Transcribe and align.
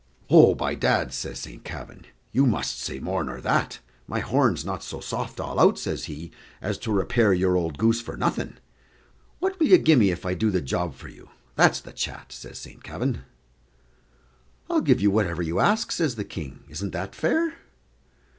"Oh, 0.31 0.55
by 0.55 0.73
dad," 0.73 1.13
says 1.13 1.37
St. 1.37 1.63
Kavin, 1.63 2.05
"you 2.31 2.47
must 2.47 2.79
say 2.79 2.99
more 2.99 3.23
nor 3.23 3.39
that 3.39 3.77
my 4.07 4.19
horn's 4.19 4.65
not 4.65 4.81
so 4.83 4.99
soft 4.99 5.39
all 5.39 5.59
out," 5.59 5.77
says 5.77 6.05
he, 6.05 6.31
"as 6.59 6.79
to 6.79 6.91
repair 6.91 7.33
your 7.33 7.55
old 7.55 7.77
goose 7.77 8.01
for 8.01 8.17
nothing; 8.17 8.55
what'll 9.37 9.63
you 9.67 9.77
gi' 9.77 9.95
me 9.95 10.09
if 10.09 10.25
I 10.25 10.33
do 10.33 10.49
the 10.49 10.59
job 10.59 10.95
for 10.95 11.07
you? 11.07 11.29
that's 11.55 11.81
the 11.81 11.93
chat," 11.93 12.31
says 12.31 12.57
Saint 12.57 12.83
Kavin. 12.83 13.25
"I'll 14.71 14.81
give 14.81 15.01
you 15.01 15.11
whatever 15.11 15.43
you 15.43 15.59
ask," 15.59 15.91
says 15.91 16.15
the 16.15 16.25
King; 16.25 16.63
"isn't 16.67 16.93
that 16.93 17.13
fair?" 17.13 17.53